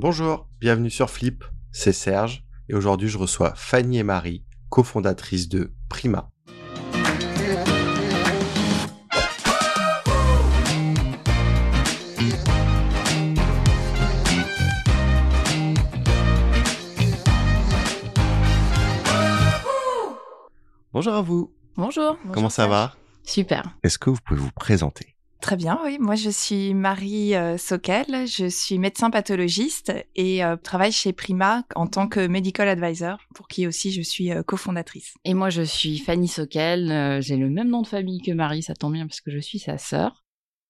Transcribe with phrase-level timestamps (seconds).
[0.00, 5.72] Bonjour, bienvenue sur Flip, c'est Serge, et aujourd'hui je reçois Fanny et Marie, cofondatrices de
[5.88, 6.30] Prima.
[20.92, 21.52] Bonjour à vous.
[21.76, 22.16] Bonjour.
[22.32, 22.94] Comment ça va?
[23.24, 23.76] Super.
[23.82, 25.16] Est-ce que vous pouvez vous présenter?
[25.40, 25.98] Très bien, oui.
[26.00, 28.26] Moi, je suis Marie euh, Soquel.
[28.26, 33.46] Je suis médecin pathologiste et euh, travaille chez Prima en tant que medical advisor, pour
[33.46, 35.14] qui aussi je suis euh, cofondatrice.
[35.24, 37.20] Et moi, je suis Fanny Soquel.
[37.22, 39.60] J'ai le même nom de famille que Marie, ça tombe bien parce que je suis
[39.60, 40.24] sa sœur.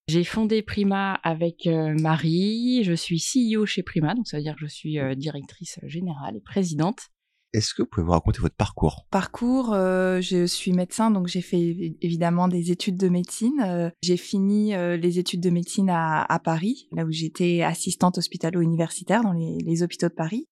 [0.07, 2.83] J'ai fondé Prima avec Marie.
[2.85, 6.41] Je suis CEO chez Prima, donc ça veut dire que je suis directrice générale et
[6.41, 7.11] présidente.
[7.59, 9.05] Est-ce que vous pouvez vous raconter votre parcours?
[9.11, 13.61] Parcours, euh, je suis médecin, donc j'ai fait évidemment des études de médecine.
[13.67, 19.25] Euh, j'ai fini euh, les études de médecine à, Paris, là où j'étais assistante hospitalo-universitaire
[19.25, 20.47] dans les, hôpitaux de Paris.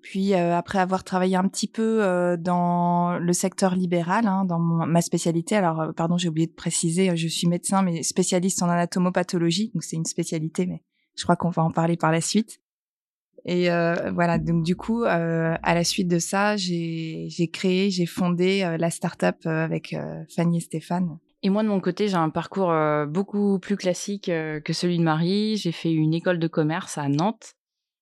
[0.00, 5.56] Puis après avoir travaillé un petit peu dans le secteur libéral, hein, dans ma spécialité,
[5.56, 9.96] alors pardon, j'ai oublié de préciser, je suis médecin mais spécialiste en anatomopathologie, donc c'est
[9.96, 10.80] une spécialité, mais
[11.16, 12.60] je crois qu'on va en parler par la suite.
[13.48, 18.04] Et euh, voilà, donc du coup, euh, à la suite de ça, j'ai créé, j'ai
[18.04, 19.94] fondé euh, la start-up avec
[20.34, 21.18] Fanny et Stéphane.
[21.42, 22.74] Et moi, de mon côté, j'ai un parcours
[23.06, 25.56] beaucoup plus classique que celui de Marie.
[25.58, 27.52] J'ai fait une école de commerce à Nantes.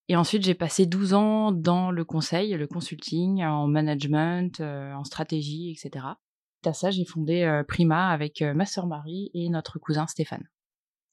[0.08, 5.72] Et ensuite, j'ai passé 12 ans dans le conseil, le consulting, en management, en stratégie,
[5.72, 6.06] etc.
[6.64, 10.48] À ça, j'ai fondé Prima avec ma sœur Marie et notre cousin Stéphane.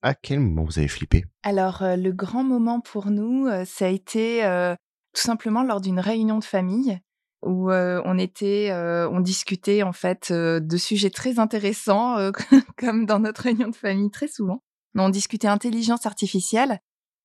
[0.03, 1.25] À quel moment vous avez flippé?
[1.43, 4.73] Alors, euh, le grand moment pour nous, euh, ça a été euh,
[5.13, 6.99] tout simplement lors d'une réunion de famille
[7.43, 12.17] où on était, on discutait en fait de sujets très intéressants,
[12.77, 14.61] comme dans notre réunion de famille très souvent.
[14.95, 16.81] On discutait intelligence artificielle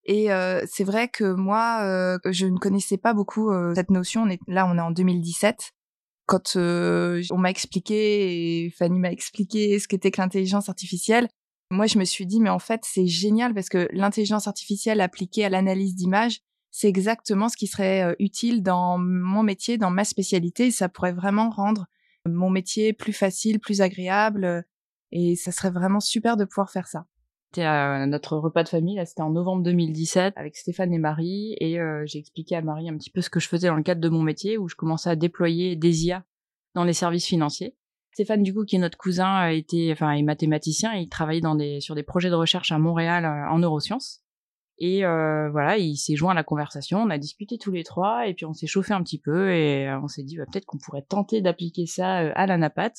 [0.07, 0.29] et
[0.67, 4.23] c'est vrai que moi, je ne connaissais pas beaucoup cette notion.
[4.23, 5.73] On est, là, on est en 2017
[6.25, 11.29] quand on m'a expliqué et Fanny m'a expliqué ce qu'était que l'intelligence artificielle,
[11.71, 15.45] moi, je me suis dit, mais en fait, c'est génial parce que l'intelligence artificielle appliquée
[15.45, 16.41] à l'analyse d'images,
[16.71, 20.71] c'est exactement ce qui serait euh, utile dans mon métier, dans ma spécialité.
[20.71, 21.87] Ça pourrait vraiment rendre
[22.27, 24.45] mon métier plus facile, plus agréable.
[24.45, 24.63] Euh,
[25.13, 27.07] et ça serait vraiment super de pouvoir faire ça.
[27.47, 31.57] C'était à notre repas de famille, là, c'était en novembre 2017 avec Stéphane et Marie,
[31.61, 33.83] et euh, j'ai expliqué à Marie un petit peu ce que je faisais dans le
[33.83, 36.25] cadre de mon métier, où je commençais à déployer des IA
[36.75, 37.75] dans les services financiers.
[38.17, 41.43] Stéphane, du coup, qui est notre cousin, était, enfin, est mathématicien et il travaillait
[41.81, 44.23] sur des projets de recherche à Montréal euh, en neurosciences.
[44.79, 48.27] Et euh, voilà, il s'est joint à la conversation, on a discuté tous les trois,
[48.27, 50.65] et puis on s'est chauffé un petit peu, et euh, on s'est dit bah, peut-être
[50.65, 52.93] qu'on pourrait tenter d'appliquer ça à la NAPAT.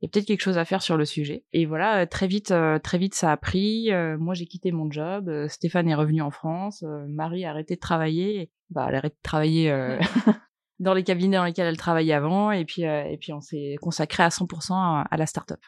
[0.00, 1.44] Il y a peut-être quelque chose à faire sur le sujet.
[1.52, 2.52] Et voilà, très vite,
[2.82, 3.90] très vite, ça a pris.
[4.18, 5.30] moi, j'ai quitté mon job.
[5.46, 6.84] Stéphane est revenu en France.
[7.08, 8.50] Marie a arrêté de travailler.
[8.70, 9.70] Bah, elle a arrêté de travailler
[10.78, 13.76] dans les cabinets dans lesquels elle travaillait avant, et puis euh, et puis on s'est
[13.80, 15.60] consacré à 100% à, la start-up.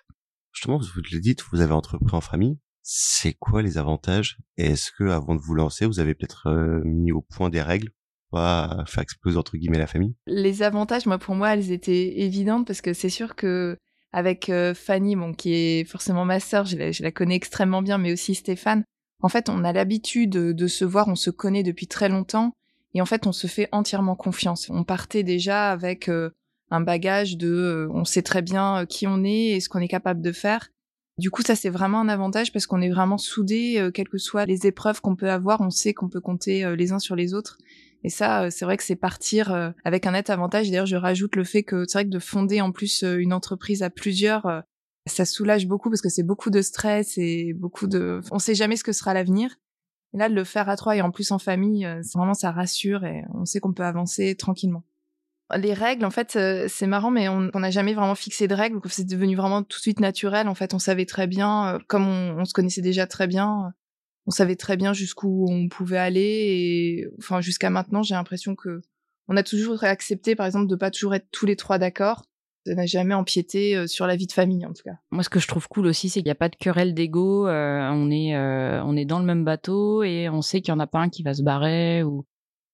[0.52, 2.58] Justement, vous le dites, vous avez entrepris en famille.
[2.82, 7.12] C'est quoi les avantages est-ce que avant de vous lancer, vous avez peut-être euh, mis
[7.12, 7.91] au point des règles?
[8.30, 10.14] Pour pas faire exploser entre guillemets la famille?
[10.26, 13.78] Les avantages, moi pour moi, elles étaient évidentes parce que c'est sûr que
[14.12, 17.82] avec euh, Fanny, bon, qui est forcément ma sœur, je la, je la connais extrêmement
[17.82, 18.84] bien, mais aussi Stéphane.
[19.22, 22.52] En fait, on a l'habitude de se voir, on se connaît depuis très longtemps
[22.94, 24.71] et en fait, on se fait entièrement confiance.
[24.71, 26.31] On partait déjà avec euh,
[26.71, 29.81] un bagage de, euh, on sait très bien euh, qui on est et ce qu'on
[29.81, 30.71] est capable de faire.
[31.19, 34.47] Du coup, ça c'est vraiment un avantage parce qu'on est vraiment soudés, quelles que soient
[34.47, 37.59] les épreuves qu'on peut avoir, on sait qu'on peut compter les uns sur les autres.
[38.04, 40.71] Et ça, c'est vrai que c'est partir avec un net avantage.
[40.71, 43.82] D'ailleurs, je rajoute le fait que c'est vrai que de fonder en plus une entreprise
[43.82, 44.62] à plusieurs,
[45.06, 48.77] ça soulage beaucoup parce que c'est beaucoup de stress et beaucoup de, on sait jamais
[48.77, 49.56] ce que sera l'avenir.
[50.14, 52.50] Et là, de le faire à trois et en plus en famille, euh, vraiment ça
[52.50, 54.84] rassure et on sait qu'on peut avancer tranquillement.
[55.56, 58.80] Les règles, en fait, euh, c'est marrant, mais on n'a jamais vraiment fixé de règles.
[58.91, 60.47] C'est devenu vraiment tout de suite naturel.
[60.47, 63.72] En fait, on savait très bien, euh, comme on, se connaissait déjà très bien,
[64.26, 66.20] on savait très bien jusqu'où on pouvait aller.
[66.20, 68.83] Et enfin, jusqu'à maintenant, j'ai l'impression que
[69.27, 72.28] on a toujours accepté, par exemple, de pas toujours être tous les trois d'accord
[72.68, 74.97] ça n'a jamais empiété euh, sur la vie de famille en tout cas.
[75.10, 77.47] Moi, ce que je trouve cool aussi, c'est qu'il n'y a pas de querelle d'ego.
[77.47, 80.76] Euh, on est euh, on est dans le même bateau et on sait qu'il y
[80.76, 82.26] en a pas un qui va se barrer ou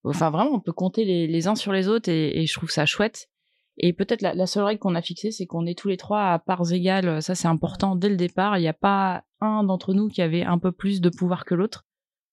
[0.02, 3.28] enfin vraiment, on peut compter les, uns sur les autres et, je trouve ça chouette.
[3.76, 6.38] Et peut-être la, seule règle qu'on a fixée, c'est qu'on est tous les trois à
[6.38, 7.22] parts égales.
[7.22, 8.58] Ça, c'est important dès le départ.
[8.58, 11.54] Il n'y a pas un d'entre nous qui avait un peu plus de pouvoir que
[11.54, 11.84] l'autre.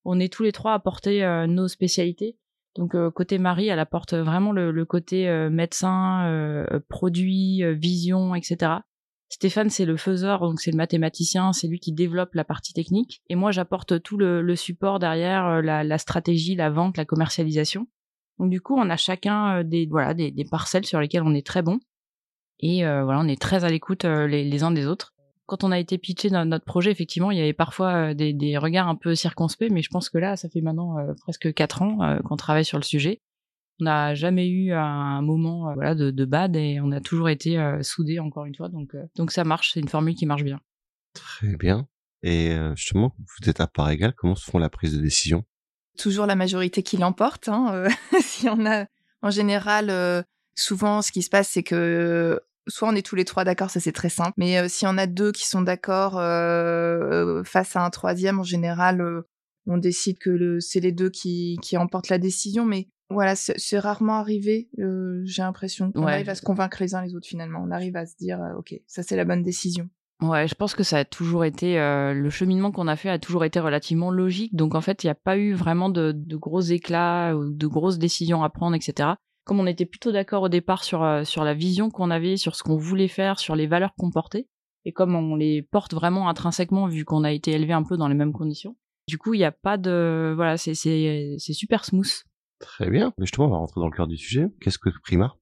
[0.03, 2.37] On est tous les trois à porter nos spécialités.
[2.75, 8.73] Donc euh, côté Marie, elle apporte vraiment le, côté euh, médecin, euh, produit, vision, etc.
[9.29, 13.21] Stéphane, c'est le faiseur, donc c'est le mathématicien, c'est lui qui développe la partie technique.
[13.29, 17.87] Et moi, j'apporte tout le, support derrière, la, stratégie, la vente, la commercialisation.
[18.39, 21.61] Donc du coup, on a chacun des voilà des, parcelles sur lesquelles on est très
[21.61, 21.79] bon.
[22.59, 25.13] Et voilà, on est très à l'écoute les, uns des autres.
[25.51, 28.57] Quand on a été pitché dans notre projet, effectivement, il y avait parfois des, des
[28.57, 32.17] regards un peu circonspects, mais je pense que là, ça fait maintenant presque quatre ans
[32.23, 33.19] qu'on travaille sur le sujet.
[33.81, 37.29] On n'a jamais eu un moment euh, voilà de, de, bad et on a toujours
[37.29, 38.69] été euh, soudés encore une fois.
[38.69, 40.59] Donc euh, donc ça marche, c'est une formule qui marche bien.
[41.13, 41.87] Très bien.
[42.23, 45.43] Et justement, vous êtes à part égale, comment se font la prise de décision?
[45.97, 47.49] Toujours la majorité qui l'emporte.
[47.49, 47.85] Hein,
[48.21, 48.85] si on a,
[49.23, 50.23] en général,
[50.55, 53.79] souvent, ce qui se passe, c'est que soit on est tous les trois d'accord, ça
[53.79, 54.33] c'est très simple.
[54.37, 56.13] Mais si on a deux qui sont d'accord
[57.45, 59.23] face à un troisième, en général,
[59.67, 62.65] on décide que c'est les deux qui, qui emportent la décision.
[62.65, 65.91] Mais voilà, c'est rarement arrivé, euh, j'ai l'impression.
[65.95, 67.61] On arrive à se convaincre les uns les autres finalement.
[67.63, 69.89] On arrive à se dire, euh, ok, ça c'est la bonne décision.
[70.21, 73.17] Ouais, je pense que ça a toujours été euh, le cheminement qu'on a fait a
[73.17, 74.55] toujours été relativement logique.
[74.55, 77.97] Donc en fait, il n'y a pas eu vraiment de, gros éclats ou de grosses
[77.97, 79.09] décisions à prendre, etc.
[79.51, 82.63] Comme on était plutôt d'accord au départ sur sur la vision qu'on avait, sur ce
[82.63, 84.47] qu'on voulait faire, sur les valeurs qu'on portait,
[84.85, 88.07] et comme on les porte vraiment intrinsèquement vu qu'on a été élevé un peu dans
[88.07, 88.77] les mêmes conditions,
[89.09, 90.73] du coup il n'y a pas de voilà, c'est
[91.37, 92.23] super smooth.
[92.59, 93.11] Très bien.
[93.17, 94.47] Justement, on va rentrer dans le cœur du sujet.
[94.61, 95.35] Qu'est-ce que Prima?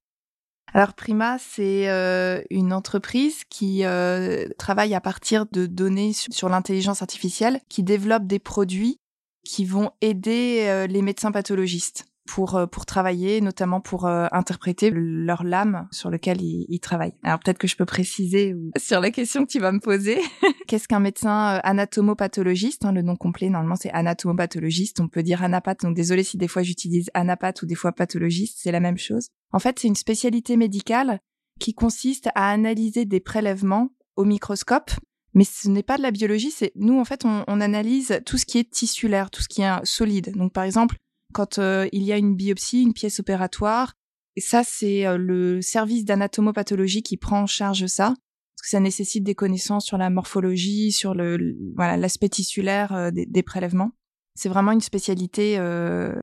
[0.74, 7.04] Alors Prima, c'est euh, une entreprise qui euh, travaille à partir de données sur, l'intelligence
[7.04, 8.98] artificielle, qui développe des produits
[9.46, 14.92] qui vont aider euh, les médecins pathologistes pour euh, pour travailler, notamment pour euh, interpréter
[14.94, 17.16] leur lame sur lequel ils, travaillent.
[17.24, 20.20] Alors peut-être que je peux préciser sur la question que tu vas me poser.
[20.68, 25.00] Qu'est-ce qu'un médecin euh, anatomopathologiste hein, Le nom complet normalement c'est anatomopathologiste.
[25.00, 25.82] On peut dire anapathe.
[25.82, 29.30] Donc désolé si des fois j'utilise anapathe ou des fois pathologiste, c'est la même chose.
[29.52, 31.20] En fait, c'est une spécialité médicale
[31.60, 34.92] qui consiste à analyser des prélèvements au microscope
[35.34, 38.46] mais ce n'est pas de la biologie, c'est nous en fait on, analyse tout ce
[38.46, 40.36] qui est tissulaire, tout ce qui est solide.
[40.36, 40.96] Donc par exemple,
[41.34, 43.94] quand euh, il y a une biopsie, une pièce opératoire.
[44.36, 48.80] Et ça, c'est euh, le service d'anatomopathologie qui prend en charge ça, parce que ça
[48.80, 53.92] nécessite des connaissances sur la morphologie, sur le voilà l'aspect tissulaire euh, des, prélèvements.
[54.36, 55.58] C'est vraiment une spécialité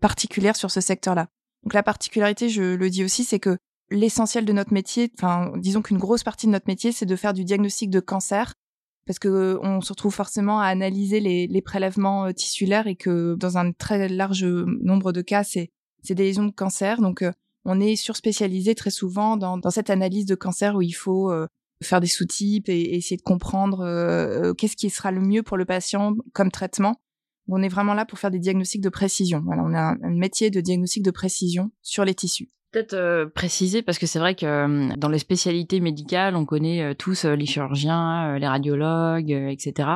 [0.01, 1.29] particulière sur ce secteur-là.
[1.65, 3.59] Donc la particularité, je le dis aussi, c'est que
[3.91, 7.35] l'essentiel de notre métier, enfin disons qu'une grosse partie de notre métier, c'est de faire
[7.35, 8.55] du diagnostic de cancer
[9.07, 13.37] parce que on se retrouve forcément à analyser les, les prélèvements euh, tissulaires et que
[13.37, 15.71] dans un très large nombre de cas, c'est
[16.09, 17.01] des lésions de cancer.
[17.01, 17.33] Donc euh,
[17.65, 21.47] on est surspécialisé très souvent dans, dans cette analyse de cancer où il faut euh,
[21.83, 26.15] faire des sous-types et, essayer de comprendre qu'est-ce qui sera le mieux pour le patient
[26.33, 26.97] comme traitement.
[27.49, 29.43] On est vraiment là pour faire des diagnostics de précision.
[29.45, 32.51] Voilà, on a un métier de diagnostic de précision sur les tissus.
[32.73, 36.83] Peut-être euh, préciser parce que c'est vrai que euh, dans les spécialités médicales, on connaît
[36.83, 39.91] euh, tous les chirurgiens, les radiologues, etc.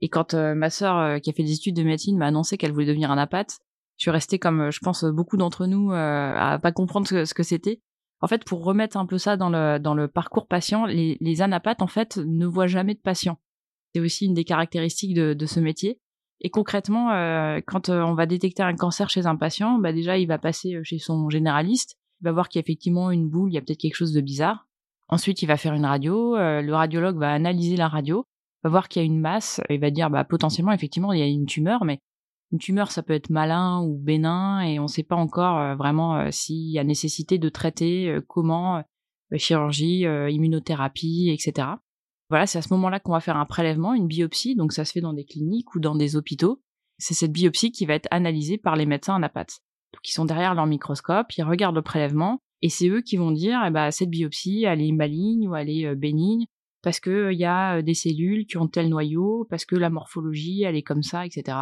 [0.00, 2.86] Et quand ma sœur, qui a fait des études de médecine, m'a annoncé qu'elle voulait
[2.86, 3.58] devenir anapathe,
[3.96, 7.80] je suis restée comme, je pense, beaucoup d'entre nous à pas comprendre ce, que c'était.
[8.20, 11.42] En fait, pour remettre un peu ça dans le dans le parcours patient, les, les
[11.42, 13.38] anapathes en fait ne voient jamais de patients.
[13.94, 15.98] C'est aussi une des caractéristiques de, de ce métier.
[16.40, 17.08] Et concrètement,
[17.66, 20.98] quand on va détecter un cancer chez un patient, bah déjà il va passer chez
[20.98, 23.80] son généraliste il va voir qu'il y a effectivement une boule, il y a peut-être
[23.80, 24.66] quelque chose de bizarre.
[25.08, 28.26] Ensuite, il va faire une radio, euh, le radiologue va analyser la radio,
[28.64, 31.22] va voir qu'il y a une masse, il va dire bah potentiellement effectivement il y
[31.22, 32.00] a une tumeur, mais
[32.52, 35.76] une tumeur ça peut être malin ou bénin et on ne sait pas encore euh,
[35.76, 38.82] vraiment euh, s'il y a nécessité de traiter, comment,
[39.36, 41.68] chirurgie, immunothérapie, etc.
[42.28, 44.92] Voilà, c'est à ce moment-là qu'on va faire un prélèvement, une biopsie, donc ça se
[44.92, 46.60] fait dans des cliniques ou dans des hôpitaux.
[46.98, 49.60] C'est cette biopsie qui va être analysée par les médecins anapathes
[50.06, 53.60] qui sont derrière leur microscope, ils regardent le prélèvement et c'est eux qui vont dire
[53.66, 56.46] eh ben, cette biopsie elle est maligne ou elle est euh, bénigne
[56.82, 59.90] parce que euh, y a euh, des cellules qui ont tel noyau, parce que la
[59.90, 61.58] morphologie elle est comme ça, etc.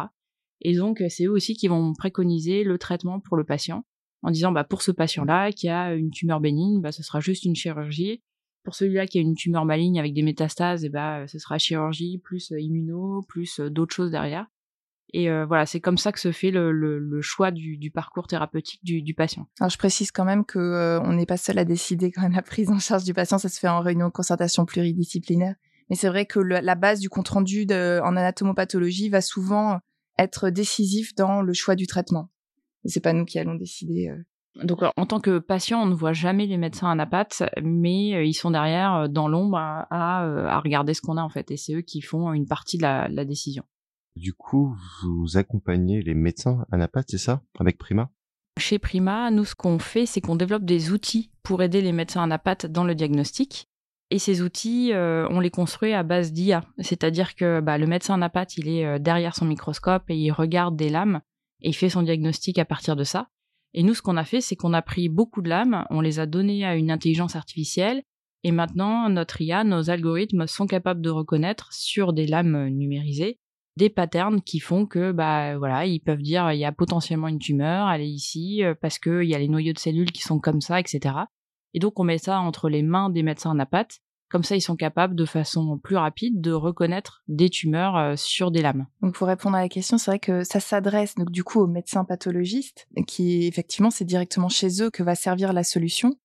[0.61, 3.83] Et donc c'est eux aussi qui vont préconiser le traitement pour le patient
[4.21, 7.45] en disant bah pour ce patient-là qui a une tumeur bénigne, bah ce sera juste
[7.45, 8.21] une chirurgie.
[8.63, 12.53] Pour celui-là qui a une tumeur maligne avec des métastases, bah ce sera chirurgie plus
[12.55, 14.45] immuno plus d'autres choses derrière.
[15.17, 17.89] Et euh, voilà, c'est comme ça que se fait le, le, le choix du, du,
[17.89, 19.47] parcours thérapeutique du, du, patient.
[19.61, 22.33] Alors je précise quand même que euh, on n'est pas seul à décider quand même
[22.33, 25.55] la prise en charge du patient, ça se fait en réunion de concertation pluridisciplinaire.
[25.89, 29.79] Mais c'est vrai que la base du compte rendu de, en anatomopathologie va souvent
[30.19, 32.29] être décisif dans le choix du traitement.
[32.83, 34.09] Et c'est pas nous qui allons décider.
[34.09, 34.65] Euh.
[34.65, 38.51] Donc en tant que patient, on ne voit jamais les médecins anapathes, mais ils sont
[38.51, 42.01] derrière dans l'ombre à, à, regarder ce qu'on a en fait, et c'est eux qui
[42.01, 43.63] font une partie de la, la décision.
[44.15, 48.09] Du coup, vous accompagnez les médecins anapathes, c'est ça, avec Prima?
[48.57, 52.23] Chez Prima, nous, ce qu'on fait, c'est qu'on développe des outils pour aider les médecins
[52.23, 53.67] anapathes dans le diagnostic.
[54.11, 56.63] Et ces outils, euh, on les construit à base d'IA.
[56.79, 60.77] C'est-à-dire que bah, le médecin napat, il est euh, derrière son microscope et il regarde
[60.77, 61.21] des lames
[61.61, 63.27] et il fait son diagnostic à partir de ça.
[63.73, 66.19] Et nous, ce qu'on a fait, c'est qu'on a pris beaucoup de lames, on les
[66.19, 68.03] a données à une intelligence artificielle
[68.43, 73.39] et maintenant, notre IA, nos algorithmes sont capables de reconnaître sur des lames numérisées
[73.77, 77.39] des patterns qui font que bah voilà ils peuvent dire il y a potentiellement une
[77.39, 80.21] tumeur elle est ici euh, parce que il y a les noyaux de cellules qui
[80.21, 81.15] sont comme ça etc
[81.73, 84.75] et donc on met ça entre les mains des médecins napates comme ça, ils sont
[84.75, 88.87] capables de façon plus rapide de reconnaître des tumeurs euh, sur des lames.
[89.01, 91.67] Donc, pour répondre à la question, c'est vrai que ça s'adresse donc du coup aux
[91.67, 96.15] médecins pathologistes, qui effectivement, c'est directement chez eux que va servir la solution.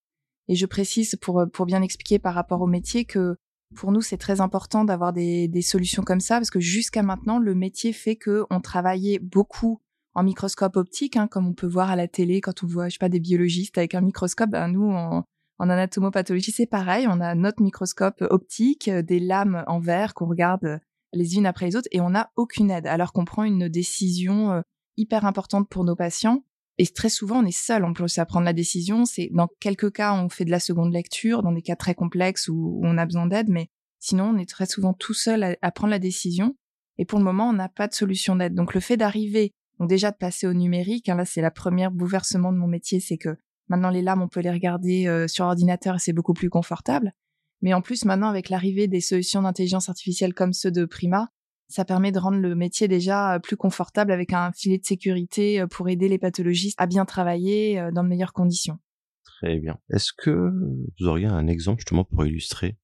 [0.49, 3.37] Et je précise pour pour bien expliquer par rapport au métier que
[3.75, 7.39] pour nous, c'est très important d'avoir des, des, solutions comme ça parce que jusqu'à maintenant,
[7.39, 9.81] le métier fait que on travaillait beaucoup
[10.15, 12.95] en microscope optique, hein, comme on peut voir à la télé quand on voit, je
[12.95, 14.51] sais pas, des biologistes avec un microscope.
[14.51, 15.25] Ben, nous, en,
[15.59, 17.07] anatomopathologie, c'est pareil.
[17.09, 20.81] On a notre microscope optique, euh, des lames en verre qu'on regarde
[21.13, 24.53] les unes après les autres et on n'a aucune aide alors qu'on prend une décision
[24.53, 24.61] euh,
[24.97, 26.45] hyper importante pour nos patients.
[26.83, 29.05] Et très souvent, on est seul en plus à prendre la décision.
[29.05, 32.49] C'est dans quelques cas, on fait de la seconde lecture, dans des cas très complexes
[32.49, 33.69] où, on a besoin d'aide, mais
[33.99, 36.57] sinon, on est très souvent tout seul à, prendre la décision.
[36.97, 38.55] Et pour le moment, on n'a pas de solution d'aide.
[38.55, 41.91] Donc, le fait d'arriver, donc déjà de passer au numérique, hein, là, c'est la première
[41.91, 43.37] bouleversement de mon métier, c'est que
[43.69, 47.13] maintenant les lames, on peut les regarder euh, sur ordinateur et c'est beaucoup plus confortable.
[47.61, 51.29] Mais en plus, maintenant, avec l'arrivée des solutions d'intelligence artificielle comme ceux de Prima,
[51.71, 55.61] ça permet de rendre le métier déjà euh, plus confortable avec un filet de sécurité
[55.61, 58.79] euh, pour aider les pathologistes à bien travailler euh, dans de meilleures conditions.
[59.25, 59.79] Très bien.
[59.91, 60.53] Est-ce que
[60.99, 62.77] vous auriez un exemple justement pour illustrer?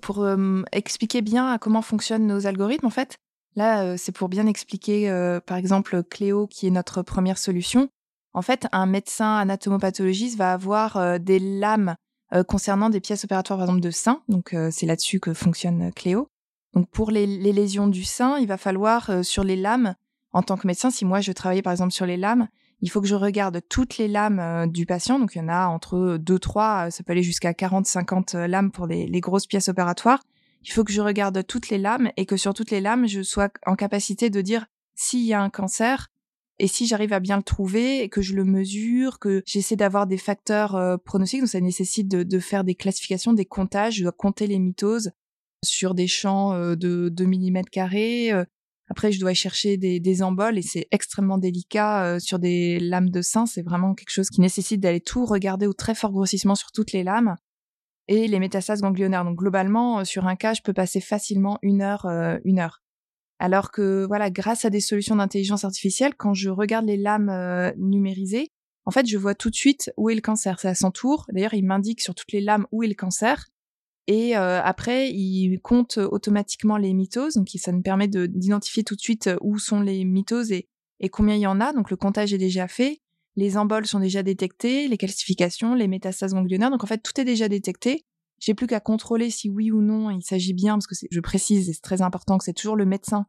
[0.00, 0.26] Pour
[0.70, 3.18] expliquer bien comment fonctionnent nos algorithmes, en fait,
[3.56, 5.10] là, c'est pour bien expliquer,
[5.44, 7.88] par exemple, Cléo, qui est notre première solution.
[8.32, 11.96] En fait, un médecin anatomopathologiste va avoir des lames
[12.46, 14.22] concernant des pièces opératoires, par exemple, de sein.
[14.28, 16.28] Donc, c'est là-dessus que fonctionne Cléo.
[16.74, 19.94] Donc pour les, lésions du sein, il va falloir euh, sur les lames,
[20.32, 22.48] en tant que médecin, si moi je travaillais par exemple sur les lames,
[22.82, 25.18] il faut que je regarde toutes les lames euh, du patient.
[25.18, 28.34] Donc il y en a entre 2, 3, euh, ça peut aller jusqu'à 40, 50
[28.34, 30.22] lames pour les, les, grosses pièces opératoires.
[30.62, 33.22] Il faut que je regarde toutes les lames et que sur toutes les lames, je
[33.22, 36.08] sois en capacité de dire s'il y a un cancer
[36.58, 40.06] et si j'arrive à bien le trouver et que je le mesure, que j'essaie d'avoir
[40.06, 41.40] des facteurs pronostiques.
[41.40, 43.94] Donc ça nécessite de, de, faire des classifications, des comptages.
[43.94, 45.12] Je dois compter les mitoses
[45.64, 48.32] sur des champs de 2 mm carrés.
[48.88, 53.22] Après, je dois chercher des, des emboles et c'est extrêmement délicat sur des lames de
[53.22, 53.46] sein.
[53.46, 56.92] C'est vraiment quelque chose qui nécessite d'aller tout regarder au très fort grossissement sur toutes
[56.92, 57.36] les lames
[58.08, 59.24] et les métastases ganglionnaires.
[59.24, 62.06] Donc globalement, sur un cas, je peux passer facilement une heure,
[62.44, 62.82] une heure.
[63.38, 68.50] Alors que voilà, grâce à des solutions d'intelligence artificielle, quand je regarde les lames numérisées,
[68.86, 70.58] en fait, je vois tout de suite où est le cancer.
[70.58, 71.26] C'est à son tour.
[71.32, 73.46] D'ailleurs, il m'indique sur toutes les lames où est le cancer.
[74.10, 79.00] Et euh, après, il compte automatiquement les mitoses, donc ça nous permet d'identifier tout de
[79.00, 80.66] suite euh, où sont les mitoses et,
[81.12, 81.72] combien il y en a.
[81.72, 82.98] Donc le comptage est déjà fait,
[83.36, 86.72] les emboles sont déjà détectés, les calcifications, les métastases ganglionnaires.
[86.72, 88.04] Donc en fait, tout est déjà détecté.
[88.40, 91.68] J'ai plus qu'à contrôler si oui ou non il s'agit bien, parce que je précise,
[91.68, 93.26] et c'est très important, que c'est toujours le médecin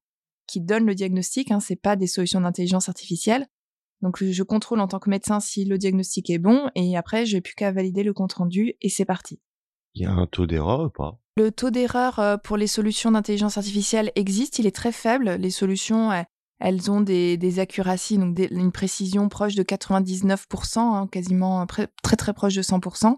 [0.48, 3.46] qui donne le diagnostic, hein, c'est pas des solutions d'intelligence artificielle.
[4.02, 7.40] Donc je contrôle en tant que médecin si le diagnostic est bon, et après, j'ai
[7.40, 9.40] plus qu'à valider le compte rendu, et c'est parti.
[9.94, 11.20] Il y a un taux d'erreur ou pas?
[11.38, 15.32] Le taux d'erreur euh, pour les solutions d'intelligence artificielle existe, il est très faible.
[15.32, 16.12] Les solutions,
[16.60, 22.34] elles ont des, des accuracies, donc une précision proche de 99%, hein, quasiment très très
[22.34, 23.16] proche de 100%.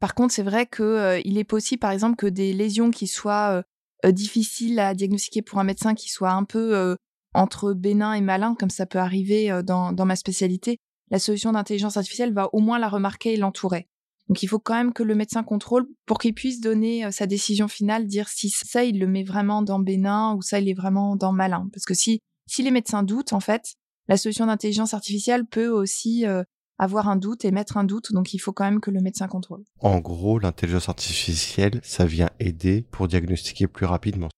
[0.00, 3.62] Par contre, c'est vrai qu'il euh, est possible, par exemple, que des lésions qui soient
[4.04, 6.96] euh, difficiles à diagnostiquer pour un médecin, qui soient un peu
[7.32, 10.78] entre bénin et malin, comme ça peut arriver dans, dans ma spécialité,
[11.10, 13.88] la solution d'intelligence artificielle va au moins la remarquer et l'entourer.
[14.28, 17.26] Donc il faut quand même que le médecin contrôle pour qu'il puisse donner euh, sa
[17.26, 20.74] décision finale, dire si ça il le met vraiment dans bénin ou ça il est
[20.74, 21.68] vraiment dans malin.
[21.72, 23.74] Parce que si si les médecins doutent en fait,
[24.08, 26.42] la solution d'intelligence artificielle peut aussi euh,
[26.78, 28.12] avoir un doute et mettre un doute.
[28.12, 29.64] Donc il faut quand même que le médecin contrôle.
[29.80, 34.28] En gros, l'intelligence artificielle, ça vient aider pour diagnostiquer plus rapidement.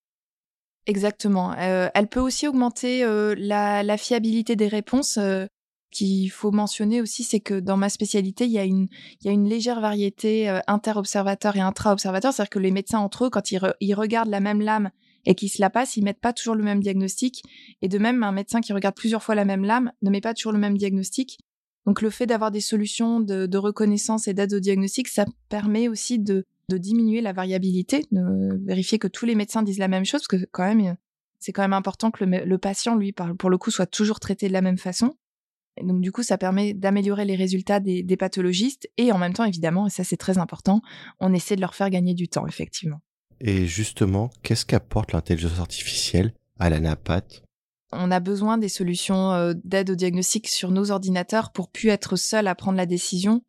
[0.87, 1.53] Exactement.
[1.59, 3.05] Euh, elle peut aussi augmenter
[3.37, 5.19] la, la, fiabilité des réponses
[5.97, 8.89] qu'il faut mentionner aussi, c'est que dans ma spécialité, il y a une,
[9.49, 12.33] légère variété euh, inter-observateur et intra-observateur.
[12.33, 14.91] C'est-à-dire que les médecins entre eux, quand ils, regardent la même lame
[15.25, 17.43] et qu'ils se la passent, ils mettent pas toujours le même diagnostic.
[17.83, 20.35] Et de même, un médecin qui regarde plusieurs fois la même lame ne met pas
[20.35, 21.39] toujours le même diagnostic.
[21.87, 26.19] Donc le fait d'avoir des solutions de, reconnaissance et d'aide au diagnostic, ça permet aussi
[26.19, 30.43] de, diminuer la variabilité, de vérifier que tous les médecins disent la même chose, parce
[30.43, 30.97] que quand même,
[31.39, 34.53] c'est quand même important que le patient, lui, pour le coup, soit toujours traité de
[34.53, 35.15] la même façon.
[35.83, 38.89] Donc du coup, ça permet d'améliorer les résultats des, des, pathologistes.
[38.97, 40.81] Et en même temps, évidemment, et ça c'est très important,
[41.21, 43.01] on essaie de leur faire gagner du temps, effectivement.
[43.41, 47.25] Et justement, qu'est-ce qu'apporte l'intelligence artificielle à la NAPAT?
[47.93, 52.17] On a besoin des solutions euh, d'aide au diagnostic sur nos ordinateurs pour plus être
[52.17, 53.43] seul à prendre la décision,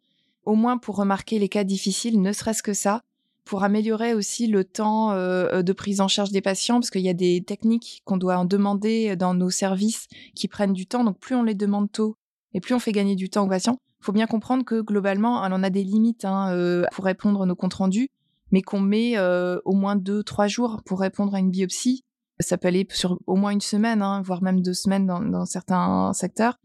[0.44, 3.02] au moins pour remarquer les cas difficiles, ne serait-ce que ça,
[3.48, 7.10] pour améliorer aussi le temps euh, de prise en charge des patients, parce qu'il y
[7.10, 11.06] a des techniques qu'on doit en demander dans nos services qui prennent du temps.
[11.06, 12.18] Donc plus on les demande tôt
[12.54, 13.78] et plus on fait gagner du temps aux patients.
[14.02, 17.46] Il faut bien comprendre que globalement, on a des limites hein, euh, pour répondre à
[17.46, 18.10] nos comptes rendus,
[18.52, 22.04] mais qu'on met euh, au moins deux, trois jours pour répondre à une biopsie.
[22.40, 26.12] Ça peut aller sur au moins une semaine, hein, voire même deux semaines dans, certains
[26.14, 26.60] secteurs.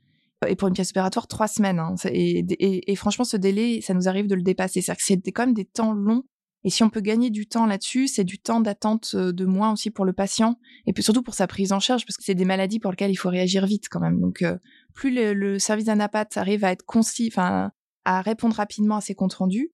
[0.49, 1.79] Et pour une pièce opératoire, trois semaines.
[1.79, 1.95] Hein.
[2.07, 4.83] Et, franchement, ce délai, ça nous arrive de le dépasser.
[4.83, 6.25] C'est-à-dire que c'est quand même des temps longs
[6.65, 9.73] et si on peut gagner du temps là-dessus, c'est du temps d'attente euh, de moins
[9.73, 12.35] aussi pour le patient et puis surtout pour sa prise en charge parce que c'est
[12.35, 14.21] des maladies pour lesquelles il faut réagir vite quand même.
[14.21, 14.57] Donc euh,
[14.95, 17.73] plus le, le service d'anapat arrive à être concis, enfin
[18.05, 19.73] à répondre rapidement à ses comptes rendus,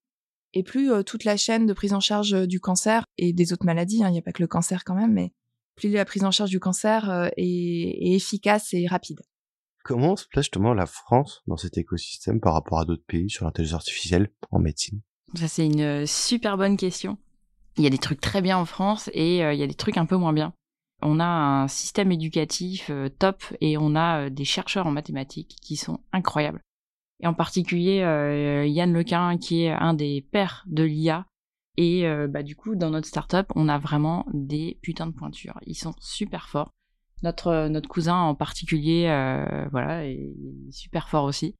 [0.55, 3.67] et plus euh, toute la chaîne de prise en charge du cancer et des autres
[3.67, 5.33] maladies, hein, il n'y a pas que le cancer quand même, mais
[5.77, 9.21] plus la prise en charge du cancer est, est efficace et rapide.
[9.85, 13.45] Comment se place justement la France dans cet écosystème par rapport à d'autres pays sur
[13.45, 15.01] l'intelligence artificielle en médecine?
[15.35, 17.19] Ça, c'est une euh, super bonne question.
[17.77, 19.75] Il y a des trucs très bien en France et euh, il y a des
[19.75, 20.53] trucs un peu moins bien.
[21.03, 25.77] On a un système éducatif euh, top et on a des chercheurs en mathématiques qui
[25.77, 26.63] sont incroyables.
[27.21, 27.97] Et en particulier
[28.69, 31.27] Yann Lequin qui est un des pères de l'IA.
[31.77, 35.59] Et bah du coup dans notre startup on a vraiment des putains de pointures.
[35.67, 36.71] Ils sont super forts.
[37.25, 39.07] Notre notre cousin en particulier
[39.73, 40.33] voilà est
[40.71, 41.57] super fort aussi.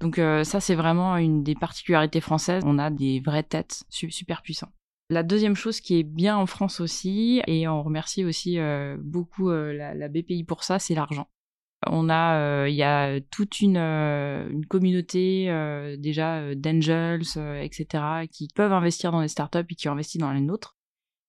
[0.00, 2.62] Donc euh, ça, c'est vraiment une des particularités françaises.
[2.66, 4.72] On a des vraies têtes super puissants.
[5.10, 9.50] La deuxième chose qui est bien en France aussi, et on remercie aussi euh, beaucoup
[9.50, 11.28] euh, la, BPI pour ça, c'est l'argent.
[11.86, 13.78] On a, il y a toute une,
[14.68, 15.46] communauté
[15.98, 17.22] déjà d'angels,
[17.62, 20.76] etc., qui peuvent investir dans les startups et qui ont investi dans les nôtres.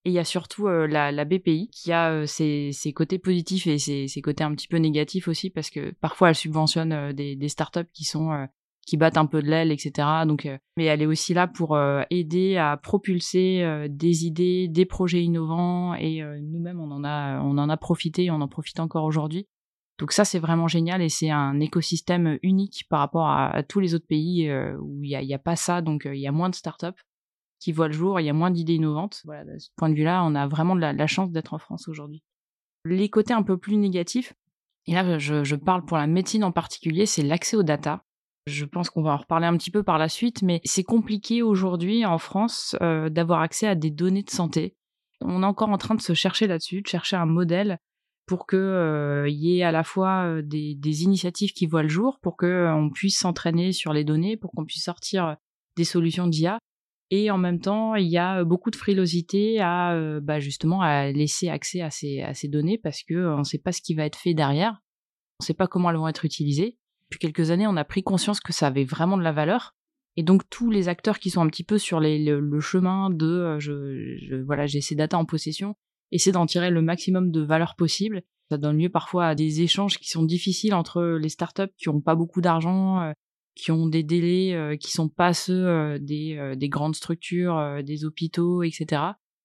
[0.04, 4.44] Et il y a surtout la, BPI qui a ses, côtés positifs et ses, côtés
[4.44, 8.46] un petit peu négatifs aussi parce que parfois elle subventionne des, des startups qui sont
[8.86, 10.08] qui battent un peu de l'aile, etc.
[10.26, 14.68] Donc, euh, mais elle est aussi là pour euh, aider à propulser euh, des idées,
[14.68, 18.48] des projets innovants, et nous-mêmes on en a, on en a profité, et on en
[18.48, 19.48] profite encore aujourd'hui.
[20.00, 23.94] Donc ça c'est vraiment génial et c'est un écosystème unique par rapport à, tous les
[23.94, 26.50] autres pays où il n'y a, y a, pas ça, donc il y a moins
[26.50, 27.00] de startups
[27.60, 29.22] qui voient le jour, il y a moins d'idées innovantes.
[29.26, 31.88] Voilà, de ce point de vue-là, on a vraiment de la, chance d'être en France
[31.88, 32.24] aujourd'hui.
[32.84, 34.34] Les côtés un peu plus négatifs,
[34.88, 38.04] et là je, je parle pour la médecine en particulier, c'est l'accès aux data.
[38.48, 41.44] Je pense qu'on va en reparler un petit peu par la suite, mais c'est compliqué
[41.44, 44.76] aujourd'hui en France euh, d'avoir accès à des données de santé.
[45.22, 47.78] On est encore en train de se chercher là-dessus, de chercher un modèle
[48.26, 52.20] pour que euh, y ait à la fois euh, des, initiatives qui voient le jour,
[52.22, 55.36] pour que on puisse s'entraîner sur les données, pour qu'on puisse sortir
[55.78, 56.58] des solutions d'IA.
[57.12, 61.50] Et en même temps, il y a beaucoup de frilosité à bah justement à laisser
[61.50, 64.34] accès à ces, données parce que on ne sait pas ce qui va être fait
[64.34, 64.82] derrière,
[65.40, 66.78] on ne sait pas comment elles vont être utilisées
[67.12, 69.76] depuis quelques années, on a pris conscience que ça avait vraiment de la valeur.
[70.16, 73.60] Et donc tous les acteurs qui sont un petit peu sur le, chemin de euh,
[73.60, 75.76] je, voilà j'ai ces data en possession,
[76.12, 78.24] essaient d'en tirer le maximum de valeur possible.
[78.50, 82.02] Ça donne lieu parfois à des échanges qui sont difficiles entre les startups qui ont
[82.02, 83.12] pas beaucoup d'argent, euh,
[83.56, 88.64] qui ont des délais euh, qui sont pas ceux des, des grandes structures, des hôpitaux,
[88.64, 89.02] etc.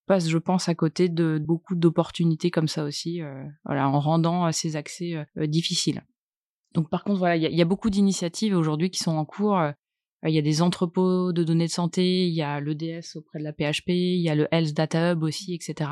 [0.06, 3.22] Passe, je pense, à côté de beaucoup d'opportunités comme ça aussi,
[3.64, 6.04] voilà, en rendant ces accès difficiles.
[6.76, 9.58] Donc par contre, voilà, il y, a beaucoup d'initiatives aujourd'hui qui sont en cours.
[9.58, 9.72] Euh,
[10.26, 13.44] il y a des entrepôts de données de santé, il y a l'EDS auprès de
[13.44, 15.90] la PHP, il y a le Health Data Hub aussi, etc.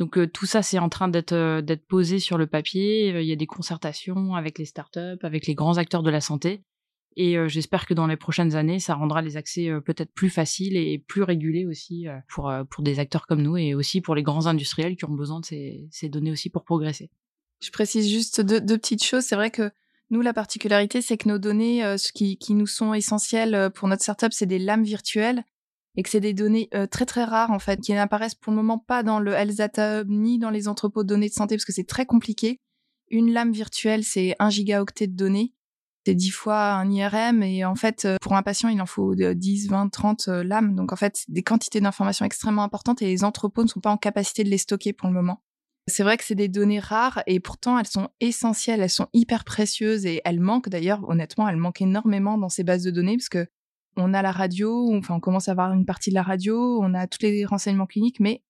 [0.00, 3.20] Donc euh, tout ça, c'est en train d'être euh, posé sur le papier.
[3.20, 6.64] Il y a des concertations avec les startups, avec les grands acteurs de la santé.
[7.16, 10.98] Et j'espère que dans les prochaines années, ça rendra les accès peut-être plus faciles et
[10.98, 14.96] plus régulés aussi pour, pour des acteurs comme nous et aussi pour les grands industriels
[14.96, 17.10] qui ont besoin de ces, ces données aussi pour progresser.
[17.60, 19.24] Je précise juste deux, deux petites choses.
[19.24, 19.72] C'est vrai que
[20.10, 23.70] nous, la particularité, c'est que nos données, euh, ce qui, qui, nous sont essentielles euh,
[23.70, 25.44] pour notre startup, c'est des lames virtuelles
[25.96, 28.56] et que c'est des données euh, très très rares en fait, qui n'apparaissent pour le
[28.56, 31.72] moment pas dans le Health ni dans les entrepôts de données de santé parce que
[31.72, 32.58] c'est très compliqué.
[33.08, 35.52] Une lame virtuelle, c'est un gigaoctet de données.
[36.06, 39.68] C'est dix fois un IRM et en fait, pour un patient, il en faut 10,
[39.68, 40.74] 20, 30 lames.
[40.74, 43.98] Donc en fait, des quantités d'informations extrêmement importantes et les entrepôts ne sont pas en
[43.98, 45.42] capacité de les stocker pour le moment.
[45.86, 49.44] C'est vrai que c'est des données rares et pourtant elles sont essentielles, elles sont hyper
[49.44, 53.28] précieuses et elles manquent d'ailleurs, honnêtement, elles manquent énormément dans ces bases de données parce
[53.28, 53.46] que
[53.96, 56.94] on a la radio, enfin on commence à avoir une partie de la radio, on
[56.94, 58.42] a tous les renseignements cliniques, mais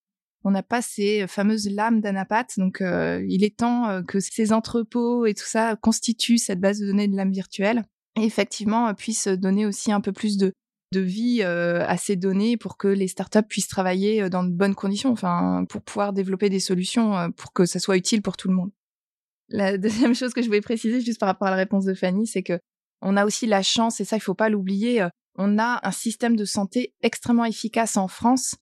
[0.45, 2.47] on n'a pas ces fameuses lames d'Anapat.
[2.57, 7.09] Donc, il est temps que ces entrepôts et tout ça constituent cette base de données
[7.09, 7.85] de lames virtuelles
[8.17, 10.53] et effectivement puissent donner aussi un peu plus de,
[10.93, 15.13] de vie à ces données pour que les startups puissent travailler dans de bonnes conditions,
[15.13, 18.71] enfin, pour pouvoir développer des solutions pour que ça soit utile pour tout le monde.
[19.49, 22.27] La deuxième chose que je voulais préciser, juste par rapport à la réponse de Fanny,
[22.27, 22.59] c'est que
[23.03, 26.37] on a aussi la chance, et ça, il faut pas l'oublier, on a un système
[26.37, 28.57] de santé extrêmement efficace en France.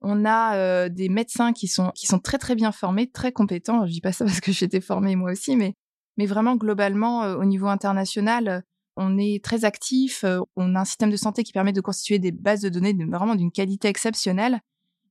[0.00, 3.86] On a des médecins qui sont qui sont très très bien formés, très compétents.
[3.86, 5.74] Je dis pas ça parce que j'étais formée moi aussi, mais
[6.16, 8.64] mais vraiment globalement au niveau international,
[8.96, 10.24] on est très actif.
[10.56, 13.34] on a un système de santé qui permet de constituer des bases de données vraiment
[13.34, 14.60] d'une qualité exceptionnelle.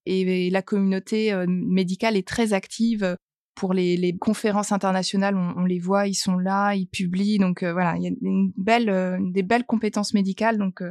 [0.06, 3.18] Et, la communauté médicale est très active
[3.56, 7.38] pour les, conférences internationales, on, les voit, ils sont là, ils publient.
[7.38, 10.58] Donc voilà, il y a des belles compétences médicales.
[10.58, 10.82] Donc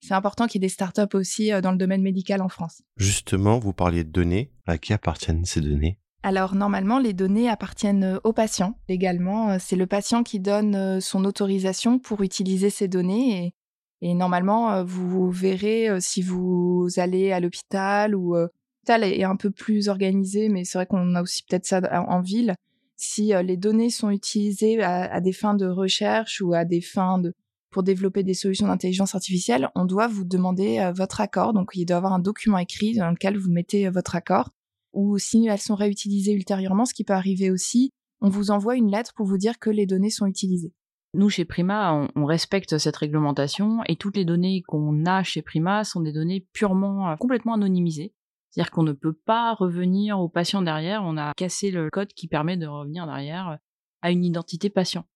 [0.00, 2.82] c'est important qu'il y ait des startups aussi dans le domaine médical en France.
[2.96, 4.50] Justement, vous parliez de données.
[4.66, 5.98] À qui appartiennent ces données?
[6.22, 9.58] Alors normalement, les données appartiennent au patient légalement.
[9.58, 13.54] C'est le patient qui donne son autorisation pour utiliser ces données.
[14.00, 19.88] Et, normalement, vous verrez si vous allez à l'hôpital ou l'hôpital est un peu plus
[19.88, 22.54] organisé, mais c'est vrai qu'on a aussi peut-être ça en ville.
[22.96, 27.32] Si les données sont utilisées à, des fins de recherche ou à des fins de
[27.70, 31.52] pour développer des solutions d'intelligence artificielle, on doit vous demander votre accord.
[31.52, 34.50] Donc il doit y avoir un document écrit dans lequel vous mettez votre accord
[34.92, 38.90] ou si elles sont réutilisées ultérieurement, ce qui peut arriver aussi, on vous envoie une
[38.90, 40.72] lettre pour vous dire que les données sont utilisées.
[41.14, 45.82] Nous, chez Prima, on, respecte cette réglementation et toutes les données qu'on a chez Prima
[45.84, 48.12] sont des données purement, euh, complètement anonymisées.
[48.50, 52.28] C'est-à-dire qu'on ne peut pas revenir au patient derrière, on a cassé le code qui
[52.28, 53.56] permet de revenir derrière euh,
[54.02, 55.06] à une identité patient.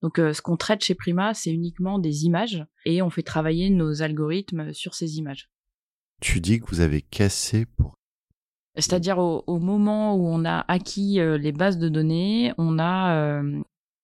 [0.00, 3.68] Donc euh, ce qu'on traite chez Prima, c'est uniquement des images et on fait travailler
[3.68, 5.50] nos algorithmes sur ces images.
[6.20, 7.98] Tu dis que vous avez cassé pour
[8.76, 13.60] c'est-à-dire au, moment où on a acquis euh, les bases de données, on a euh,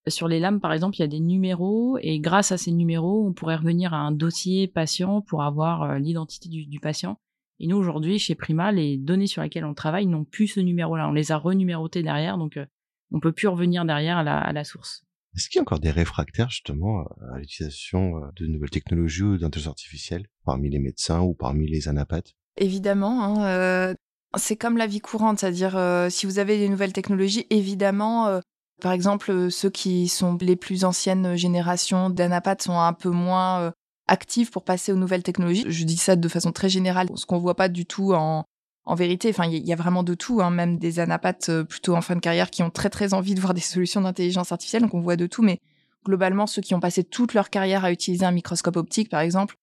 [0.06, 3.26] sur les lames par exemple, il y a des numéros et grâce à ces numéros,
[3.26, 7.18] on pourrait revenir à un dossier patient pour avoir euh, l'identité du, patient.
[7.60, 11.08] Et nous aujourd'hui chez Prima, les données sur lesquelles on travaille n'ont plus ce numéro-là.
[11.08, 12.58] On les a renumérotées derrière, donc
[13.10, 15.02] on peut plus revenir derrière à la, à la source.
[15.34, 19.72] Est-ce qu'il y a encore des réfractaires justement à l'utilisation de nouvelles technologies ou d'intelligence
[19.72, 22.34] artificielle parmi les médecins ou parmi les anapathes?
[22.56, 23.94] Évidemment, hein,
[24.36, 28.40] c'est comme la vie courante, c'est-à-dire euh, si vous avez des nouvelles technologies, évidemment, euh,
[28.80, 33.72] par exemple, euh, ceux qui sont les plus anciennes générations d'anapathes sont un peu moins
[34.06, 35.64] actifs pour passer aux nouvelles technologies.
[35.68, 38.44] Je dis ça de façon très générale, ce qu'on voit pas du tout en,
[38.84, 39.30] en vérité.
[39.30, 42.20] Enfin, il y, a vraiment de tout, hein, même des anapathes plutôt en fin de
[42.20, 45.16] carrière qui ont très très envie de voir des solutions d'intelligence artificielle, donc on voit
[45.16, 45.58] de tout, mais
[46.04, 49.56] globalement, ceux qui ont passé toute leur carrière à utiliser un microscope optique, par exemple,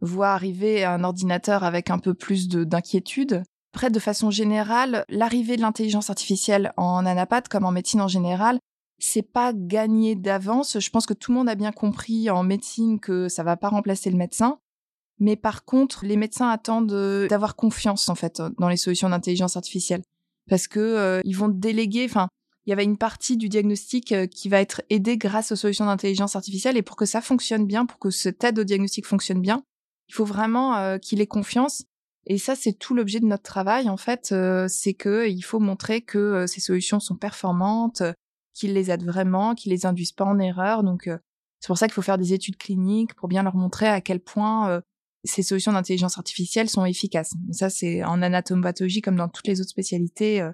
[0.00, 5.62] voient arriver un ordinateur avec un peu plus d'inquiétude après, de façon générale, l'arrivée de
[5.62, 8.58] l'intelligence artificielle en anapath, comme en médecine en général,
[8.98, 10.78] c'est pas gagné d'avance.
[10.78, 13.70] Je pense que tout le monde a bien compris en médecine que ça va pas
[13.70, 14.58] remplacer le médecin.
[15.20, 20.02] Mais par contre, les médecins attendent d'avoir confiance, en fait, dans les solutions d'intelligence artificielle.
[20.50, 22.28] Parce que euh, ils vont déléguer, enfin,
[22.66, 25.86] il y avait une partie du diagnostic euh, qui va être aidée grâce aux solutions
[25.86, 26.76] d'intelligence artificielle.
[26.76, 29.62] Et pour que ça fonctionne bien, pour que cette aide au diagnostic fonctionne bien,
[30.08, 31.84] il faut vraiment euh, qu'il ait confiance
[32.26, 35.58] et ça, c'est tout l'objet de notre travail, en fait, euh, c'est que il faut
[35.58, 38.12] montrer que euh, ces solutions sont performantes, euh,
[38.54, 40.84] qu'ils les aident vraiment, qu'ils les induisent pas en erreur.
[40.84, 41.08] Donc,
[41.60, 44.20] c'est pour ça qu'il faut faire des études cliniques pour bien leur montrer à quel
[44.20, 44.82] point
[45.24, 47.32] ces solutions d'intelligence artificielle sont efficaces.
[47.52, 50.46] Ça, c'est en anatomopathologie comme dans toutes les autres spécialités.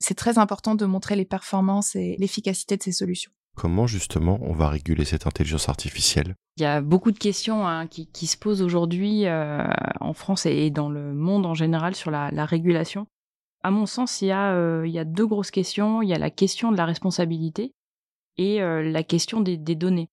[0.00, 3.30] c'est très important de montrer les performances et l'efficacité de ces solutions.
[3.56, 6.34] Comment justement on va réguler cette intelligence artificielle?
[6.58, 9.66] Il y a beaucoup de questions hein, qui, se posent aujourd'hui euh,
[10.00, 13.06] en France et dans le monde en général sur la, régulation.
[13.62, 16.02] À mon sens, il y, a, euh, il y a deux grosses questions.
[16.02, 17.72] Il y a la question de la responsabilité
[18.36, 20.10] et euh, la question des, données.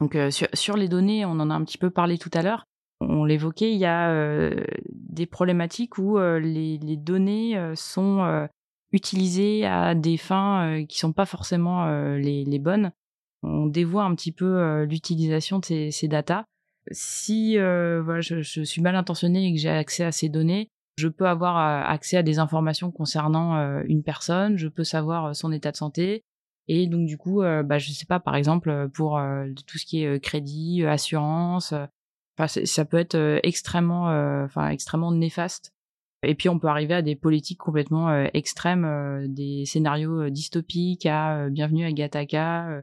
[0.00, 2.64] Donc sur, les données, on en a un petit peu parlé tout à l'heure.
[3.00, 4.50] On l'évoquait, il y a
[4.92, 8.48] des problématiques où les, données sont
[8.92, 12.92] utilisées à des fins euh, qui sont pas forcément euh, les, bonnes.
[13.42, 16.44] On dévoie un petit peu euh, l'utilisation de ces, ces datas.
[16.90, 21.58] Si je, suis mal intentionné et que j'ai accès à ces données, je peux avoir
[21.86, 26.22] accès à des informations concernant une personne, je peux savoir son état de santé,
[26.66, 29.20] et donc du coup, bah, je sais pas, par exemple, pour
[29.66, 31.74] tout ce qui est crédit, assurance,
[32.46, 34.06] ça peut être extrêmement,
[34.44, 35.74] enfin extrêmement néfaste
[36.22, 40.30] et puis on peut arriver à des politiques complètement euh, extrêmes, euh, des scénarios euh,
[40.30, 42.82] dystopiques, à Bienvenue à Gattaca,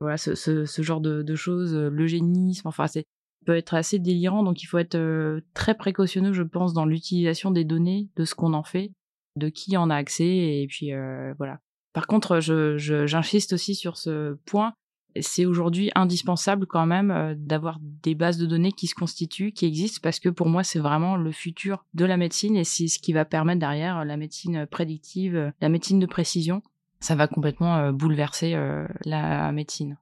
[0.00, 3.04] voilà ce, genre de, choses, l'eugénisme, enfin c'est
[3.44, 7.64] peut être assez délirant, donc il faut être très précautionneux, je pense, dans l'utilisation des
[7.64, 8.90] données, de ce qu'on en fait.
[9.36, 10.90] de qui en a accès et puis
[11.38, 11.60] voilà.
[11.92, 14.74] Par contre, je, j'insiste aussi sur ce point.
[15.20, 20.00] C'est aujourd'hui indispensable quand même d'avoir des bases de données qui se constituent, qui existent,
[20.02, 23.12] parce que pour moi, c'est vraiment le futur de la médecine et c'est ce qui
[23.12, 26.62] va permettre derrière la médecine prédictive, la médecine de précision.
[27.00, 28.56] Ça va complètement bouleverser
[29.04, 29.98] la médecine.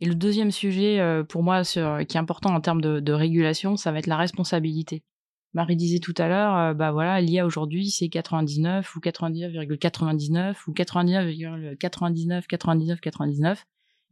[0.00, 3.98] Et le deuxième sujet pour moi qui est important en termes de régulation, ça va
[3.98, 5.02] être la responsabilité.
[5.56, 10.72] Marie disait tout à l'heure, euh, bah voilà, l'IA aujourd'hui c'est 99 ou 99,99 ou
[10.72, 13.66] 99,99 99 99,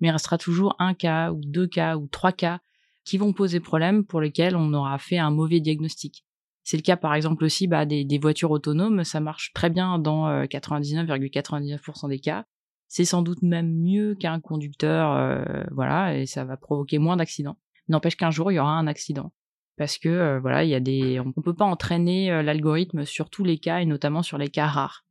[0.04, 2.60] mais il restera toujours un cas ou deux cas ou trois cas
[3.04, 6.26] qui vont poser problème pour lesquels on aura fait un mauvais diagnostic.
[6.62, 10.28] C'est le cas par exemple aussi bah, des, voitures autonomes, ça marche très bien dans
[10.44, 12.44] 99,99% euh, des cas.
[12.86, 17.56] C'est sans doute même mieux qu'un conducteur, euh, voilà, et ça va provoquer moins d'accidents.
[17.88, 19.32] N'empêche qu'un jour il y aura un accident
[19.78, 23.44] parce que euh, voilà, il y a des, on peut pas entraîner l'algorithme sur tous
[23.44, 25.03] les cas et notamment sur les cas rares.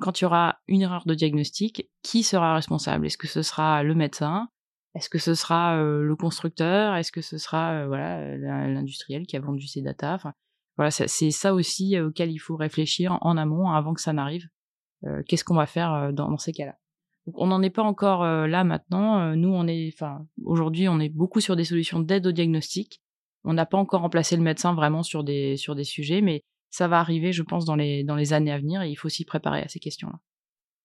[0.00, 3.06] Quand il y aura une erreur de diagnostic, qui sera responsable?
[3.06, 4.48] Est-ce que ce sera le médecin?
[4.94, 6.94] Est-ce que ce sera euh, le constructeur?
[6.94, 8.36] Est-ce que ce sera voilà
[8.68, 10.14] l'industriel qui a vendu ses datas?
[10.14, 10.32] Enfin,
[10.76, 14.48] Voilà, c'est ça aussi auquel il faut réfléchir en amont avant que ça n'arrive.
[15.26, 16.76] Qu'est-ce qu'on va faire dans, dans ces cas-là?
[17.34, 19.36] On n'en est pas encore là maintenant.
[19.36, 23.00] nous, on est, enfin, aujourd'hui, on est beaucoup sur des solutions d'aide au diagnostic.
[23.44, 26.88] On n'a pas encore remplacé le médecin vraiment sur des, sur des sujets, mais ça
[26.88, 29.24] va arriver, je pense, dans les, dans les années à venir et il faut s'y
[29.24, 30.18] préparer à ces questions-là.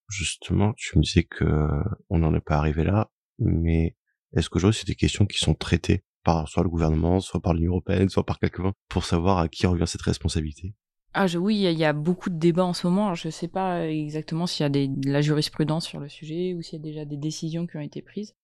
[0.08, 1.68] Justement, tu me disais que
[2.10, 3.96] on n'en est pas arrivé là, mais
[4.34, 7.72] est-ce qu'aujourd'hui c'est des questions qui sont traitées par soit le gouvernement, soit par l'Union
[7.72, 10.74] européenne, soit par quelqu'un pour savoir à qui revient cette responsabilité?
[11.16, 13.14] Ah oui, il y, a beaucoup de débats en ce moment.
[13.14, 16.54] je ne sais pas exactement s'il y a des, de la jurisprudence sur le sujet
[16.54, 18.34] ou s'il y a déjà des décisions qui ont été prises.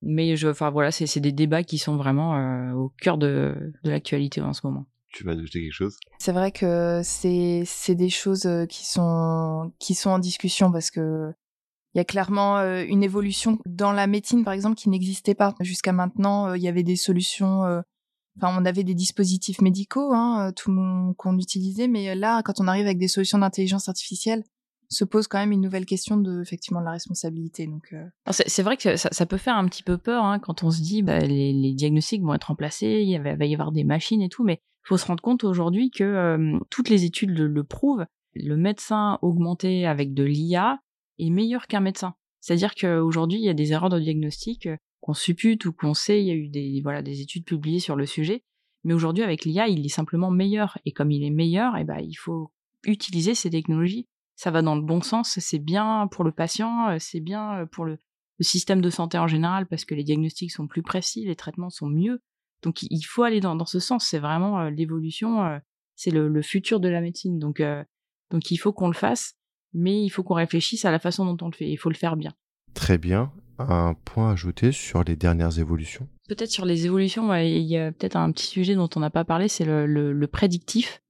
[0.00, 3.90] Mais je, enfin voilà, c'est des débats qui sont vraiment euh, au cœur de, de
[3.90, 4.86] l'actualité en ce moment.
[5.14, 5.96] Tu vas ajouter quelque chose?
[6.18, 10.90] C'est vrai que c'est c'est des choses euh, qui sont qui sont en discussion parce
[10.90, 11.32] que
[11.94, 15.54] il y a clairement euh, une évolution dans la médecine par exemple qui n'existait pas
[15.60, 16.54] jusqu'à maintenant.
[16.54, 17.62] Il y avait des solutions.
[18.36, 20.72] Enfin, on avait des dispositifs médicaux, hein, tout
[21.16, 24.42] qu'on utilisait, mais là, quand on arrive avec des solutions d'intelligence artificielle,
[24.88, 27.66] se pose quand même une nouvelle question de effectivement de la responsabilité.
[27.66, 28.06] Donc euh.
[28.30, 31.02] c'est vrai que ça, peut faire un petit peu peur hein, quand on se dit
[31.02, 34.60] bah, les, diagnostics vont être remplacés, il va, y avoir des machines et tout, mais
[34.84, 38.06] faut se rendre compte aujourd'hui que euh, toutes les études le, prouvent.
[38.34, 40.80] Le médecin augmenté avec de l'IA
[41.18, 42.14] est meilleur qu'un médecin.
[42.40, 46.20] C'est-à-dire qu'aujourd'hui, il y a des erreurs de diagnostic euh, qu'on suppute ou qu'on sait,
[46.22, 48.42] il y a eu des, voilà, des études publiées sur le sujet.
[48.84, 50.78] Mais aujourd'hui, avec l'IA, il est simplement meilleur.
[50.84, 52.50] Et comme il est meilleur, eh ben, il faut
[52.84, 56.96] utiliser ces technologies ça va dans le bon sens, c'est bien pour le patient, euh,
[56.98, 57.98] c'est bien pour le,
[58.40, 61.86] système de santé en général parce que les diagnostics sont plus précis, les traitements sont
[61.86, 62.20] mieux.
[62.64, 65.60] Donc il faut aller dans, dans ce sens, c'est vraiment euh, l'évolution,
[65.94, 67.38] c'est le, futur de la médecine.
[67.38, 67.62] Donc,
[68.30, 69.34] donc il faut qu'on le fasse,
[69.72, 71.94] mais il faut qu'on réfléchisse à la façon dont on le fait, il faut le
[71.94, 72.32] faire bien.
[72.74, 73.32] Très bien.
[73.58, 76.08] Un point à ajouter sur les dernières évolutions?
[76.28, 79.24] Peut-être sur les évolutions, il y a peut-être un petit sujet dont on n'a pas
[79.24, 81.00] parlé, c'est le, le prédictif.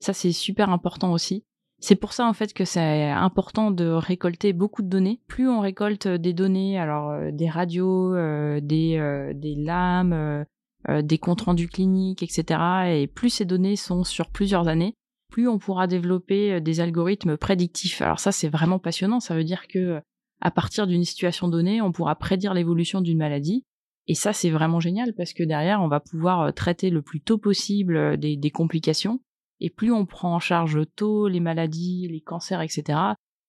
[0.00, 1.44] Ça, c'est super important aussi.
[1.82, 5.20] C'est pour ça en fait que c'est important de récolter beaucoup de données.
[5.26, 10.46] Plus on récolte des données, alors euh, des radios, euh, des, euh, des lames,
[10.88, 12.60] des comptes rendus cliniques, etc.
[12.88, 14.94] Et plus ces données sont sur plusieurs années,
[15.30, 18.02] plus on pourra développer des algorithmes prédictifs.
[18.02, 19.20] Alors ça c'est vraiment passionnant.
[19.20, 20.00] Ça veut dire que
[20.40, 23.64] à partir d'une situation donnée, on pourra prédire l'évolution d'une maladie.
[24.08, 27.38] Et ça c'est vraiment génial parce que derrière on va pouvoir traiter le plus tôt
[27.38, 29.20] possible des, des complications
[29.62, 32.98] et plus on prend en charge tôt les maladies, les cancers, etc.,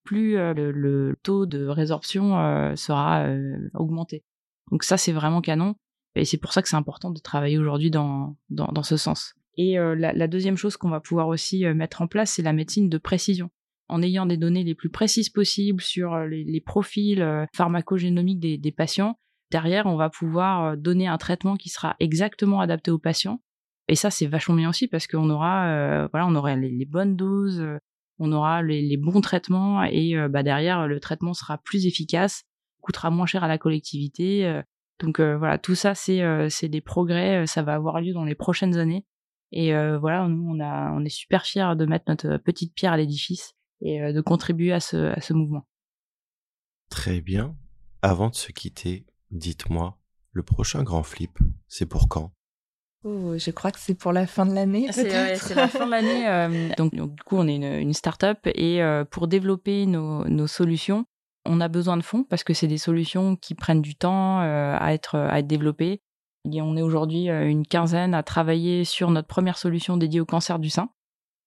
[0.04, 4.24] plus euh, le, taux de résorption euh, sera euh, augmenté.
[4.69, 5.76] Donc ça, c'est vraiment canon.
[6.15, 9.34] Et c'est pour ça que c'est important de travailler aujourd'hui dans, dans, ce sens.
[9.58, 12.97] Et la, deuxième chose qu'on va pouvoir aussi mettre en place, c'est la médecine de
[12.97, 13.49] précision.
[13.89, 19.17] En ayant des données les plus précises possibles sur les, profils pharmacogénomiques des, des patients,
[19.52, 23.39] derrière, on va pouvoir donner un traitement qui sera exactement adapté aux patients
[23.88, 27.15] et ça, c'est vachement bien aussi parce qu'on aura, euh, voilà, on aura les, bonnes
[27.15, 27.78] doses, euh,
[28.17, 32.43] on aura les, bons traitements et euh, bah, derrière, le traitement sera plus efficace,
[32.82, 34.62] coûtera moins cher à la collectivité.
[34.99, 38.77] Donc voilà, tout ça, c'est c'est des progrès, ça va avoir lieu dans les prochaines
[38.77, 39.06] années.
[39.51, 42.97] Et voilà, nous, on, a, on est super fiers de mettre notre petite pierre à
[42.97, 45.67] l'édifice et de contribuer à ce, à ce mouvement.
[46.89, 47.56] Très bien.
[48.01, 49.97] Avant de se quitter, dites-moi,
[50.32, 52.34] le prochain grand flip, c'est pour quand?
[53.03, 54.88] Oh, je crois que c'est pour la fin de l'année.
[54.91, 56.27] C'est la fin de l'année.
[56.27, 60.47] Euh, donc, du coup, on est une, une start-up et euh, pour développer nos, nos,
[60.47, 61.06] solutions,
[61.45, 64.77] on a besoin de fonds parce que c'est des solutions qui prennent du temps euh,
[64.79, 66.01] à, être, développées.
[66.45, 70.69] On est aujourd'hui une quinzaine à travailler sur notre première solution dédiée au cancer du
[70.69, 70.89] sein.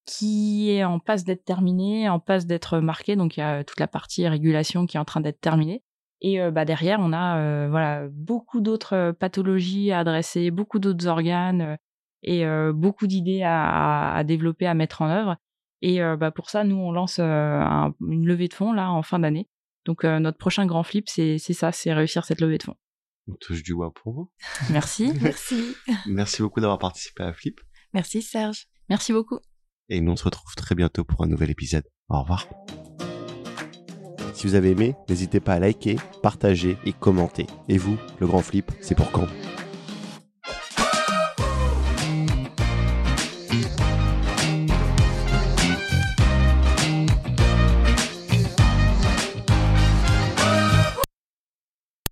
[0.07, 3.15] qui est en passe d'être terminé, en passe d'être marqué.
[3.15, 5.83] Donc il y a toute la partie régulation qui est en train d'être terminée.
[6.23, 11.77] Et bah, derrière, on a beaucoup d'autres pathologies à adresser, beaucoup d'autres organes
[12.23, 15.37] et beaucoup d'idées à, à, développer, à mettre en œuvre.
[15.83, 19.47] Et bah, pour ça, nous, on lance une levée de fonds là en fin d'année.
[19.87, 22.77] Donc notre prochain grand flip, c'est ça, c'est réussir cette levée de fonds.
[23.29, 24.31] On touche du bois pour vous.
[24.71, 25.13] Merci.
[25.23, 25.75] Merci.
[26.07, 27.61] Merci beaucoup d'avoir participé à Flip.
[27.95, 28.67] Merci Serge.
[28.89, 29.39] Merci beaucoup.
[29.89, 31.85] Et nous on se retrouve très bientôt pour un nouvel épisode.
[32.09, 32.47] Au revoir.
[34.35, 37.47] Si vous avez aimé, n'hésitez pas à liker, partager et commenter.
[37.69, 39.27] Et vous, le grand flip, c'est pour quand?